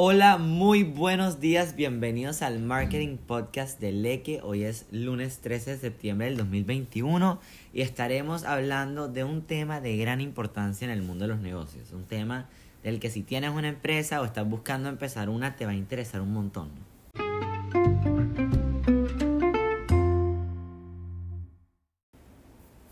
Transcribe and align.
Hola, 0.00 0.36
muy 0.38 0.84
buenos 0.84 1.40
días, 1.40 1.74
bienvenidos 1.74 2.42
al 2.42 2.60
Marketing 2.60 3.16
Podcast 3.16 3.80
de 3.80 3.90
Leque. 3.90 4.38
Hoy 4.44 4.62
es 4.62 4.86
lunes 4.92 5.40
13 5.40 5.72
de 5.72 5.78
septiembre 5.78 6.28
del 6.28 6.36
2021 6.36 7.40
y 7.74 7.80
estaremos 7.80 8.44
hablando 8.44 9.08
de 9.08 9.24
un 9.24 9.42
tema 9.42 9.80
de 9.80 9.96
gran 9.96 10.20
importancia 10.20 10.84
en 10.84 10.92
el 10.92 11.02
mundo 11.02 11.24
de 11.24 11.30
los 11.30 11.40
negocios. 11.40 11.90
Un 11.90 12.04
tema 12.04 12.48
del 12.84 13.00
que 13.00 13.10
si 13.10 13.24
tienes 13.24 13.50
una 13.50 13.70
empresa 13.70 14.20
o 14.20 14.24
estás 14.24 14.48
buscando 14.48 14.88
empezar 14.88 15.28
una 15.28 15.56
te 15.56 15.64
va 15.66 15.72
a 15.72 15.74
interesar 15.74 16.20
un 16.20 16.32
montón. 16.32 16.70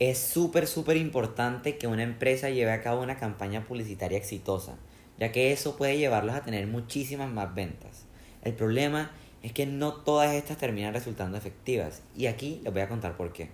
Es 0.00 0.18
súper, 0.18 0.66
súper 0.66 0.96
importante 0.96 1.78
que 1.78 1.86
una 1.86 2.02
empresa 2.02 2.50
lleve 2.50 2.72
a 2.72 2.82
cabo 2.82 3.00
una 3.00 3.16
campaña 3.16 3.62
publicitaria 3.62 4.18
exitosa 4.18 4.76
ya 5.18 5.32
que 5.32 5.52
eso 5.52 5.76
puede 5.76 5.98
llevarlos 5.98 6.34
a 6.34 6.42
tener 6.42 6.66
muchísimas 6.66 7.30
más 7.30 7.54
ventas. 7.54 8.04
El 8.42 8.54
problema 8.54 9.10
es 9.42 9.52
que 9.52 9.66
no 9.66 9.92
todas 9.92 10.34
estas 10.34 10.56
terminan 10.56 10.94
resultando 10.94 11.38
efectivas 11.38 12.02
y 12.16 12.26
aquí 12.26 12.60
les 12.64 12.72
voy 12.72 12.82
a 12.82 12.88
contar 12.88 13.16
por 13.16 13.32
qué. 13.32 13.50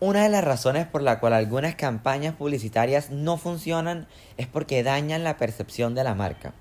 Una 0.00 0.24
de 0.24 0.28
las 0.28 0.44
razones 0.44 0.86
por 0.86 1.00
la 1.00 1.18
cual 1.18 1.32
algunas 1.32 1.76
campañas 1.76 2.34
publicitarias 2.34 3.10
no 3.10 3.38
funcionan 3.38 4.06
es 4.36 4.46
porque 4.46 4.82
dañan 4.82 5.24
la 5.24 5.38
percepción 5.38 5.94
de 5.94 6.04
la 6.04 6.14
marca. 6.14 6.52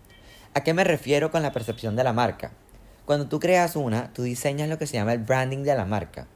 ¿A 0.54 0.62
qué 0.62 0.74
me 0.74 0.86
refiero 0.86 1.30
con 1.30 1.42
la 1.42 1.52
percepción 1.52 1.98
de 1.98 2.06
la 2.06 2.14
marca? 2.14 2.52
Cuando 3.06 3.28
tú 3.28 3.42
creas 3.42 3.76
una, 3.76 4.14
tú 4.14 4.24
diseñas 4.24 4.70
lo 4.70 4.78
que 4.78 4.88
se 4.88 4.94
llama 4.94 5.12
el 5.12 5.20
branding 5.20 5.64
de 5.64 5.76
la 5.76 5.84
marca. 5.84 6.28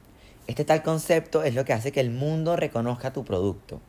Este 0.48 0.64
tal 0.64 0.82
concepto 0.82 1.42
es 1.42 1.54
lo 1.54 1.66
que 1.66 1.74
hace 1.74 1.92
que 1.92 2.00
el 2.00 2.10
mundo 2.10 2.56
reconozca 2.56 3.12
tu 3.12 3.22
producto. 3.22 3.82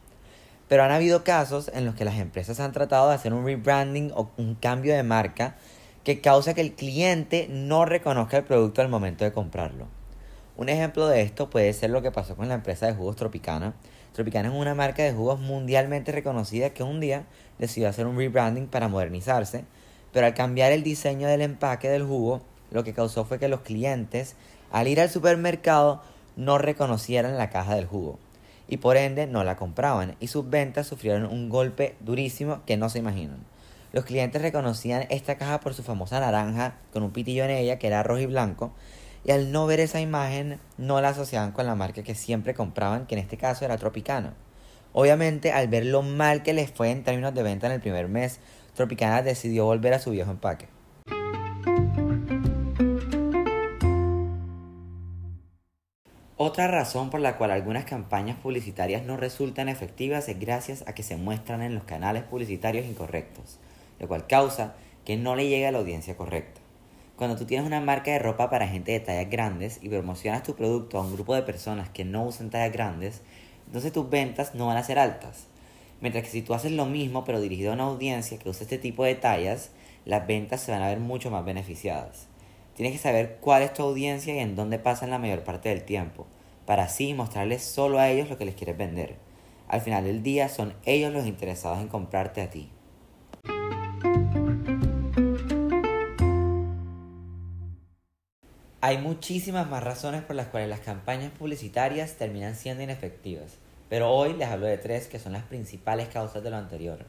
Pero 0.68 0.84
han 0.84 0.92
habido 0.92 1.24
casos 1.24 1.72
en 1.74 1.86
los 1.86 1.96
que 1.96 2.04
las 2.04 2.20
empresas 2.20 2.60
han 2.60 2.74
tratado 2.74 3.08
de 3.08 3.16
hacer 3.16 3.34
un 3.34 3.46
rebranding 3.46 4.12
o 4.14 4.30
un 4.36 4.56
cambio 4.56 4.94
de 4.94 5.02
marca 5.02 5.56
que 6.04 6.20
causa 6.20 6.54
que 6.54 6.60
el 6.60 6.74
cliente 6.74 7.48
no 7.50 7.86
reconozca 7.86 8.36
el 8.36 8.44
producto 8.44 8.82
al 8.82 8.90
momento 8.90 9.24
de 9.24 9.32
comprarlo. 9.32 9.88
Un 10.58 10.68
ejemplo 10.68 11.08
de 11.08 11.22
esto 11.22 11.50
puede 11.50 11.72
ser 11.72 11.92
lo 11.92 12.02
que 12.02 12.12
pasó 12.12 12.36
con 12.36 12.50
la 12.50 12.56
empresa 12.56 12.88
de 12.88 12.94
jugos 12.94 13.16
Tropicana. 13.16 13.74
Tropicana 14.12 14.50
es 14.50 14.56
una 14.56 14.76
marca 14.76 15.02
de 15.02 15.14
jugos 15.14 15.40
mundialmente 15.40 16.12
reconocida 16.12 16.72
que 16.72 16.84
un 16.84 17.00
día 17.00 17.24
decidió 17.58 17.88
hacer 17.88 18.06
un 18.06 18.18
rebranding 18.18 18.68
para 18.68 18.90
modernizarse, 18.90 19.64
pero 20.12 20.28
al 20.28 20.34
cambiar 20.34 20.74
el 20.74 20.84
diseño 20.84 21.30
del 21.30 21.40
empaque 21.40 21.88
del 21.88 22.04
jugo, 22.04 22.42
lo 22.70 22.84
que 22.84 22.94
causó 22.94 23.24
fue 23.24 23.40
que 23.40 23.48
los 23.48 23.62
clientes, 23.62 24.36
al 24.72 24.90
ir 24.90 25.00
al 25.00 25.10
supermercado, 25.10 26.02
no 26.40 26.58
reconocieran 26.58 27.38
la 27.38 27.50
caja 27.50 27.76
del 27.76 27.86
jugo 27.86 28.18
y 28.70 28.78
por 28.78 28.96
ende 28.96 29.28
no 29.28 29.44
la 29.44 29.58
compraban 29.58 30.16
y 30.22 30.28
sus 30.28 30.50
ventas 30.50 30.88
sufrieron 30.88 31.26
un 31.26 31.50
golpe 31.50 31.98
durísimo 32.00 32.64
que 32.66 32.78
no 32.78 32.90
se 32.90 33.00
imaginan. 33.00 33.40
Los 33.92 34.06
clientes 34.06 34.42
reconocían 34.42 35.06
esta 35.10 35.38
caja 35.38 35.60
por 35.60 35.74
su 35.74 35.84
famosa 35.84 36.22
naranja 36.22 36.78
con 36.94 37.04
un 37.04 37.12
pitillo 37.12 37.44
en 37.44 37.50
ella 37.50 37.78
que 37.78 37.88
era 37.88 38.04
rojo 38.04 38.22
y 38.22 38.26
blanco 38.26 38.72
y 39.26 39.32
al 39.32 39.52
no 39.52 39.66
ver 39.66 39.82
esa 39.82 40.00
imagen 40.00 40.62
no 40.78 41.02
la 41.02 41.10
asociaban 41.10 41.52
con 41.52 41.66
la 41.66 41.76
marca 41.76 42.04
que 42.04 42.16
siempre 42.16 42.54
compraban, 42.54 43.06
que 43.06 43.16
en 43.16 43.22
este 43.22 43.36
caso 43.36 43.66
era 43.66 43.78
Tropicana. 43.78 44.34
Obviamente 44.94 45.52
al 45.52 45.68
ver 45.68 45.86
lo 45.86 46.04
mal 46.04 46.42
que 46.42 46.54
les 46.54 46.72
fue 46.72 46.92
en 46.92 47.04
términos 47.04 47.34
de 47.34 47.44
venta 47.44 47.68
en 47.68 47.74
el 47.74 47.82
primer 47.82 48.08
mes, 48.08 48.40
Tropicana 48.76 49.24
decidió 49.24 49.66
volver 49.66 49.94
a 49.94 50.00
su 50.00 50.12
viejo 50.12 50.32
empaque. 50.32 50.79
Otra 56.50 56.68
razón 56.68 57.12
por 57.12 57.20
la 57.20 57.38
cual 57.38 57.52
algunas 57.52 57.86
campañas 57.86 58.36
publicitarias 58.36 59.04
no 59.04 59.18
resultan 59.18 59.70
efectivas 59.70 60.28
es 60.30 60.40
gracias 60.40 60.84
a 60.88 60.96
que 60.96 61.04
se 61.04 61.16
muestran 61.16 61.62
en 61.62 61.76
los 61.76 61.84
canales 61.84 62.24
publicitarios 62.24 62.88
incorrectos, 62.88 63.60
lo 64.00 64.08
cual 64.08 64.26
causa 64.26 64.74
que 65.06 65.16
no 65.16 65.36
le 65.36 65.48
llegue 65.48 65.68
a 65.68 65.72
la 65.72 65.78
audiencia 65.78 66.18
correcta. 66.18 66.60
Cuando 67.18 67.36
tú 67.36 67.46
tienes 67.46 67.68
una 67.68 67.82
marca 67.82 68.10
de 68.10 68.18
ropa 68.18 68.50
para 68.50 68.68
gente 68.68 68.92
de 68.92 69.00
tallas 69.00 69.30
grandes 69.30 69.78
y 69.84 69.90
promocionas 69.90 70.42
tu 70.42 70.56
producto 70.56 70.98
a 70.98 71.02
un 71.02 71.14
grupo 71.14 71.36
de 71.36 71.44
personas 71.44 71.88
que 71.90 72.04
no 72.04 72.26
usan 72.26 72.50
tallas 72.50 72.74
grandes, 72.74 73.22
entonces 73.68 73.94
tus 73.94 74.10
ventas 74.10 74.56
no 74.56 74.66
van 74.66 74.78
a 74.78 74.84
ser 74.84 74.98
altas. 74.98 75.46
Mientras 76.02 76.24
que 76.24 76.32
si 76.32 76.42
tú 76.42 76.56
haces 76.56 76.72
lo 76.72 76.88
mismo 76.88 77.26
pero 77.26 77.40
dirigido 77.42 77.70
a 77.70 77.76
una 77.76 77.84
audiencia 77.84 78.40
que 78.40 78.50
usa 78.50 78.64
este 78.64 78.80
tipo 78.80 79.04
de 79.04 79.14
tallas, 79.14 79.70
las 80.04 80.26
ventas 80.26 80.62
se 80.62 80.72
van 80.72 80.82
a 80.82 80.88
ver 80.88 81.00
mucho 81.00 81.30
más 81.30 81.46
beneficiadas. 81.46 82.26
Tienes 82.76 82.94
que 82.94 83.00
saber 83.00 83.38
cuál 83.40 83.62
es 83.62 83.72
tu 83.72 83.84
audiencia 83.84 84.34
y 84.34 84.40
en 84.40 84.56
dónde 84.56 84.80
pasan 84.80 85.12
la 85.12 85.20
mayor 85.20 85.44
parte 85.44 85.70
del 85.70 85.84
tiempo, 85.84 86.26
para 86.70 86.84
así 86.84 87.16
mostrarles 87.16 87.64
solo 87.64 87.98
a 87.98 88.10
ellos 88.10 88.30
lo 88.30 88.38
que 88.38 88.46
les 88.46 88.54
quieres 88.54 88.78
vender. 88.78 89.16
Al 89.68 89.82
final 89.82 90.04
del 90.04 90.22
día 90.22 90.50
son 90.50 90.76
ellos 90.86 91.12
los 91.12 91.26
interesados 91.26 91.80
en 91.80 91.88
comprarte 91.88 92.44
a 92.44 92.52
ti. 92.52 92.70
Hay 98.82 99.00
muchísimas 99.00 99.68
más 99.68 99.84
razones 99.84 100.22
por 100.22 100.36
las 100.36 100.50
cuales 100.50 100.70
las 100.70 100.82
campañas 100.82 101.32
publicitarias 101.32 102.18
terminan 102.18 102.56
siendo 102.56 102.84
inefectivas, 102.84 103.56
pero 103.90 104.12
hoy 104.12 104.34
les 104.34 104.48
hablo 104.48 104.68
de 104.68 104.78
tres 104.78 105.08
que 105.08 105.18
son 105.18 105.34
las 105.34 105.46
principales 105.46 106.10
causas 106.10 106.44
de 106.44 106.52
lo 106.52 106.58
anterior. 106.58 107.00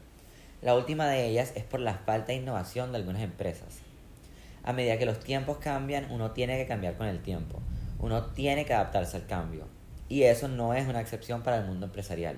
La 0.63 0.73
última 0.73 1.07
de 1.07 1.27
ellas 1.27 1.53
es 1.53 1.65
por 1.65 1.81
la 1.81 1.99
falta 1.99 2.31
de 2.31 2.39
innovación 2.39 2.91
de 2.91 2.97
algunas 2.97 3.21
empresas 3.21 3.81
a 4.63 4.73
medida 4.73 4.97
que 4.97 5.05
los 5.05 5.19
tiempos 5.19 5.57
cambian, 5.57 6.07
uno 6.11 6.31
tiene 6.31 6.57
que 6.57 6.67
cambiar 6.67 6.95
con 6.95 7.07
el 7.07 7.21
tiempo. 7.21 7.59
Uno 8.01 8.25
tiene 8.25 8.65
que 8.65 8.73
adaptarse 8.73 9.15
al 9.15 9.27
cambio. 9.27 9.67
Y 10.09 10.23
eso 10.23 10.47
no 10.47 10.73
es 10.73 10.87
una 10.87 11.01
excepción 11.01 11.43
para 11.43 11.57
el 11.57 11.65
mundo 11.65 11.85
empresarial. 11.85 12.35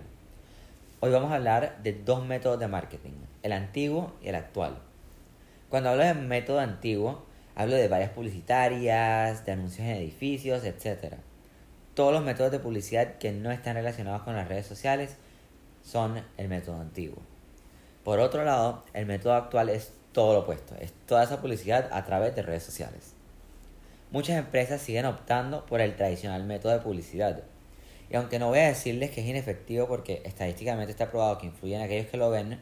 Hoy 1.00 1.10
vamos 1.10 1.32
a 1.32 1.36
hablar 1.36 1.82
de 1.82 1.94
dos 1.94 2.26
métodos 2.26 2.60
de 2.60 2.68
marketing, 2.68 3.14
el 3.44 3.54
antiguo 3.54 4.14
y 4.22 4.28
el 4.28 4.36
actual. 4.36 4.78
Cuando 5.70 5.90
hablo 5.90 6.04
de 6.04 6.16
método 6.16 6.60
antiguo, 6.60 7.24
hablo 7.56 7.76
de 7.76 7.88
varias 7.88 8.12
publicitarias, 8.12 9.46
de 9.46 9.52
anuncios 9.54 9.88
en 9.88 9.96
edificios, 9.96 10.66
etc. 10.66 11.16
Todos 11.94 12.12
los 12.12 12.24
métodos 12.24 12.52
de 12.52 12.60
publicidad 12.60 13.18
que 13.18 13.32
no 13.32 13.50
están 13.50 13.76
relacionados 13.76 14.24
con 14.24 14.36
las 14.36 14.50
redes 14.50 14.68
sociales 14.68 15.16
son 15.82 16.22
el 16.38 16.50
método 16.50 16.82
antiguo. 16.82 17.22
Por 18.04 18.20
otro 18.20 18.44
lado, 18.44 18.84
el 18.94 19.06
método 19.06 19.34
actual 19.34 19.70
es 19.70 19.94
todo 20.12 20.34
lo 20.34 20.40
opuesto, 20.42 20.76
es 20.76 20.92
toda 21.06 21.24
esa 21.24 21.40
publicidad 21.40 21.90
a 21.94 22.04
través 22.04 22.36
de 22.36 22.42
redes 22.42 22.64
sociales. 22.64 23.14
Muchas 24.14 24.38
empresas 24.38 24.80
siguen 24.80 25.08
optando 25.08 25.66
por 25.66 25.82
el 25.82 25.96
tradicional 25.96 26.44
método 26.44 26.72
de 26.72 26.82
publicidad. 26.82 27.42
Y 28.12 28.16
aunque 28.16 28.38
no 28.38 28.50
voy 28.50 28.60
a 28.60 28.68
decirles 28.68 29.10
que 29.10 29.22
es 29.22 29.28
inefectivo 29.28 29.88
porque 29.88 30.22
estadísticamente 30.24 30.92
está 30.92 31.10
probado 31.10 31.40
que 31.40 31.48
influye 31.48 31.76
en 31.76 31.82
aquellos 31.82 32.12
que 32.12 32.18
lo 32.18 32.30
ven, 32.30 32.60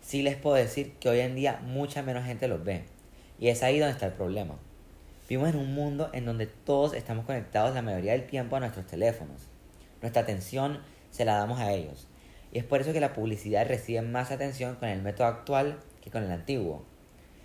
sí 0.00 0.22
les 0.22 0.36
puedo 0.36 0.54
decir 0.54 0.92
que 1.00 1.08
hoy 1.08 1.18
en 1.18 1.34
día 1.34 1.60
mucha 1.64 2.04
menos 2.04 2.24
gente 2.24 2.46
los 2.46 2.62
ve. 2.62 2.84
Y 3.40 3.48
es 3.48 3.64
ahí 3.64 3.80
donde 3.80 3.94
está 3.94 4.06
el 4.06 4.12
problema. 4.12 4.54
Vivimos 5.28 5.48
en 5.52 5.56
un 5.56 5.74
mundo 5.74 6.10
en 6.12 6.26
donde 6.26 6.46
todos 6.46 6.94
estamos 6.94 7.24
conectados 7.24 7.74
la 7.74 7.82
mayoría 7.82 8.12
del 8.12 8.28
tiempo 8.28 8.54
a 8.54 8.60
nuestros 8.60 8.86
teléfonos. 8.86 9.48
Nuestra 10.00 10.22
atención 10.22 10.78
se 11.10 11.24
la 11.24 11.38
damos 11.38 11.58
a 11.58 11.72
ellos. 11.72 12.06
Y 12.52 12.58
es 12.58 12.64
por 12.64 12.80
eso 12.80 12.92
que 12.92 13.00
la 13.00 13.14
publicidad 13.14 13.66
recibe 13.66 14.02
más 14.02 14.30
atención 14.30 14.76
con 14.76 14.88
el 14.88 15.02
método 15.02 15.26
actual 15.26 15.80
que 16.00 16.12
con 16.12 16.22
el 16.22 16.30
antiguo. 16.30 16.84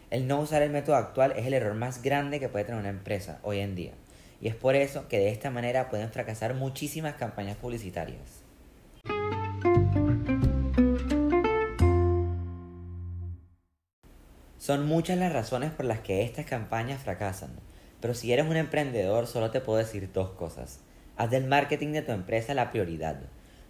El 0.10 0.28
no 0.28 0.40
usar 0.40 0.64
el 0.64 0.72
método 0.72 0.96
actual 0.96 1.34
es 1.38 1.46
el 1.46 1.54
error 1.54 1.76
más 1.76 2.02
grande 2.02 2.40
que 2.40 2.50
puede 2.50 2.66
tener 2.66 2.80
una 2.80 2.90
empresa 2.90 3.40
hoy 3.44 3.60
en 3.60 3.76
día. 3.76 3.92
Y 4.42 4.48
es 4.48 4.56
por 4.56 4.76
eso 4.76 5.08
que 5.08 5.20
de 5.20 5.30
esta 5.30 5.52
manera 5.52 5.90
pueden 5.90 6.10
fracasar 6.10 6.56
muchísimas 6.56 7.14
campañas 7.14 7.58
publicitarias. 7.58 8.44
Son 14.58 14.88
muchas 14.88 15.20
las 15.20 15.32
razones 15.32 15.72
por 15.72 15.86
las 15.86 16.00
que 16.00 16.24
estas 16.24 16.48
campañas 16.48 17.04
fracasan, 17.04 17.52
pero 18.02 18.16
si 18.16 18.34
eres 18.34 18.48
un 18.48 18.58
emprendedor 18.58 19.28
solo 19.28 19.52
te 19.52 19.62
puedo 19.62 19.78
decir 19.78 20.10
dos 20.12 20.32
cosas. 20.32 20.80
Haz 21.18 21.30
del 21.30 21.46
marketing 21.46 21.92
de 21.92 22.02
tu 22.02 22.14
empresa 22.14 22.56
la 22.56 22.72
prioridad. 22.72 23.20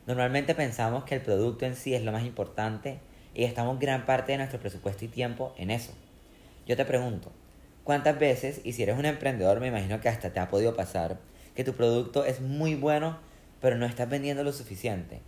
Normalmente 0.08 0.56
pensamos 0.56 1.04
que 1.04 1.16
el 1.16 1.22
producto 1.22 1.66
en 1.66 1.76
sí 1.76 1.96
es 1.96 2.04
lo 2.04 2.14
más 2.14 2.24
importante 2.24 3.00
y 3.34 3.44
gastamos 3.44 3.78
gran 3.78 4.06
parte 4.06 4.32
de 4.32 4.38
nuestro 4.38 4.60
presupuesto 4.60 5.04
y 5.04 5.10
tiempo 5.10 5.54
en 5.58 5.72
eso. 5.72 5.94
Yo 6.70 6.76
te 6.76 6.86
pregunto, 6.86 7.32
¿cuántas 7.84 8.20
veces, 8.20 8.62
y 8.64 8.74
si 8.74 8.84
eres 8.84 8.96
un 8.96 9.06
emprendedor 9.06 9.60
me 9.60 9.70
imagino 9.70 10.00
que 10.02 10.08
hasta 10.08 10.32
te 10.32 10.40
ha 10.40 10.50
podido 10.50 10.76
pasar, 10.76 11.18
que 11.56 11.64
tu 11.64 11.74
producto 11.74 12.26
es 12.26 12.42
muy 12.42 12.76
bueno 12.76 13.18
pero 13.60 13.76
no 13.76 13.88
estás 13.88 14.08
vendiendo 14.08 14.44
lo 14.44 14.54
suficiente? 14.54 15.20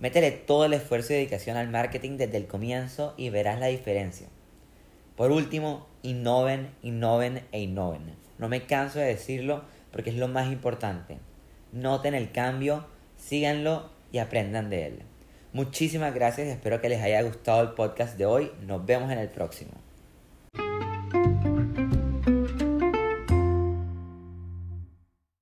Métele 0.00 0.32
todo 0.32 0.64
el 0.64 0.72
esfuerzo 0.72 1.12
y 1.12 1.18
dedicación 1.18 1.56
al 1.56 1.68
marketing 1.68 2.16
desde 2.16 2.38
el 2.38 2.48
comienzo 2.48 3.14
y 3.16 3.30
verás 3.30 3.60
la 3.60 3.68
diferencia. 3.68 4.26
Por 5.14 5.30
último, 5.30 5.86
innoven, 6.02 6.72
innoven 6.82 7.44
e 7.52 7.60
innoven. 7.60 8.16
No 8.38 8.48
me 8.48 8.66
canso 8.66 8.98
de 8.98 9.06
decirlo 9.06 9.62
porque 9.92 10.10
es 10.10 10.16
lo 10.16 10.26
más 10.26 10.50
importante. 10.50 11.18
Noten 11.70 12.16
el 12.16 12.32
cambio, 12.32 12.88
síganlo 13.16 13.88
y 14.10 14.18
aprendan 14.18 14.68
de 14.68 14.86
él. 14.86 15.02
Muchísimas 15.52 16.12
gracias, 16.12 16.48
espero 16.48 16.80
que 16.80 16.88
les 16.88 17.02
haya 17.02 17.22
gustado 17.22 17.62
el 17.62 17.74
podcast 17.74 18.18
de 18.18 18.26
hoy. 18.26 18.50
Nos 18.66 18.84
vemos 18.84 19.12
en 19.12 19.18
el 19.18 19.28
próximo. 19.28 19.85